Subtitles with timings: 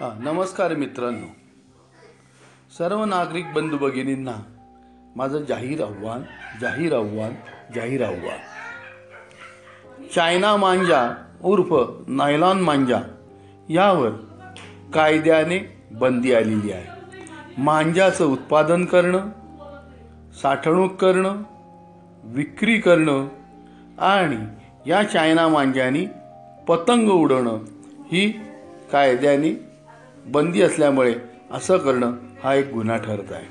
[0.00, 1.26] हां नमस्कार मित्रांनो.
[2.78, 4.32] सर्व नागरिक बंधू भगिनींना
[5.16, 6.22] माझं जाहीर आव्हान
[6.60, 7.32] जाहीर आव्हान
[7.74, 8.38] जाहीर आव्हान.
[10.14, 11.14] चायना मांजा
[11.44, 11.74] उर्फ
[12.08, 13.00] नायलॉन मांजा
[13.68, 14.10] यावर
[14.94, 15.58] कायद्याने
[15.90, 16.86] बंदी आलेली आहे.
[17.58, 19.28] मांजाचं उत्पादन करणं
[20.42, 21.42] साठवणूक करणं
[22.24, 23.28] विक्री करणं
[23.98, 24.44] आणि
[24.90, 26.06] या चायना मांजानी
[26.68, 27.58] पतंग उडवणं
[28.12, 28.30] ही
[28.92, 29.75] कायद्याने
[30.26, 31.14] बंदी असल्यामुळे
[31.50, 32.12] असं करणं
[32.44, 33.46] हा एक गुन्हा ठरत आहे.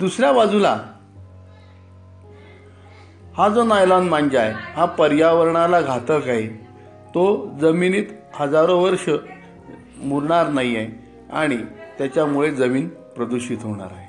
[0.00, 0.76] दुसऱ्या बाजूला
[3.36, 6.46] हा जो नायलॉन मांजा आहे हा पर्यावरणाला घातक आहे.
[7.14, 9.08] तो जमिनीत हजारो वर्ष
[9.98, 10.88] मुरणार नाही आहे
[11.32, 11.56] आणि
[11.98, 14.08] त्याच्यामुळे जमीन प्रदूषित होणार आहे.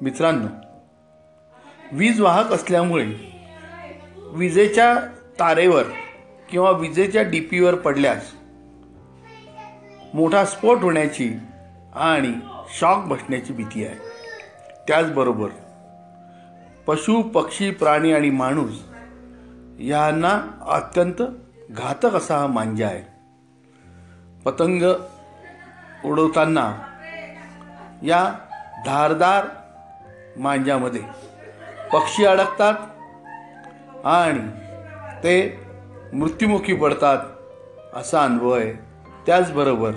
[0.00, 0.46] मित्रांनो
[1.92, 3.06] वीज वाहक असल्यामुळे
[4.32, 4.94] विजेच्या
[5.40, 5.82] तारेवर
[6.48, 8.32] किंवा विजेच्या डीपीवर पडल्यास
[10.14, 11.34] मोठा स्फोट होण्याची
[11.94, 12.32] आणि
[12.78, 13.94] शॉक बसण्याची भीती आहे.
[14.88, 15.48] त्याचबरोबर
[16.86, 18.82] पशु पक्षी प्राणी आणि माणूस
[19.80, 21.22] यांना अत्यंत
[21.70, 23.02] घातक असा हा मांजा आहे.
[24.44, 24.82] पतंग
[26.04, 26.72] उडवताना
[28.02, 28.32] या
[28.86, 29.46] धारदार
[30.36, 31.02] मांजामध्ये
[31.92, 32.74] पक्षी अडकतात
[34.06, 34.48] आणि
[35.24, 35.60] ते
[36.12, 37.18] मृत्युमुखी पडतात
[37.94, 38.91] असा अनुभव आहे.
[39.26, 39.92] त्याचबरोबर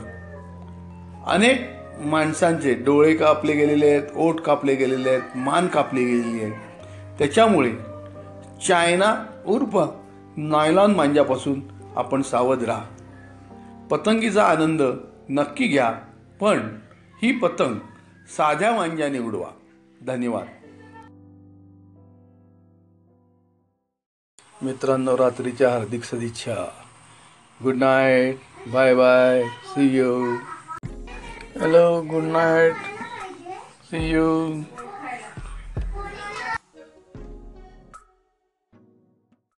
[1.28, 6.52] अनेक माणसांचे डोळे कापले गेलेले आहेत ओठ कापले गेलेले आहेत मान कापली गेलेली आहे
[7.20, 7.72] त्याच्यामुळे
[8.68, 9.78] चायना उर्फ
[10.38, 11.62] नायलॉन मांजापासून
[11.96, 12.86] आपण सावध राहा.
[13.92, 14.82] पतंगीचा आनंद
[15.30, 15.92] नक्की घ्या
[16.40, 16.80] पण
[17.24, 17.76] ही पतंग
[18.38, 19.48] साध्या मांजाने उडवा.
[20.08, 20.46] धन्यवाद.
[24.62, 26.56] मित्रांनो रात्रीच्या हार्दिक सदिच्छा.
[27.64, 28.36] Good night
[28.68, 29.50] bye bye.
[29.74, 30.42] See you.
[31.54, 32.76] Hello good night.
[33.90, 34.66] See you.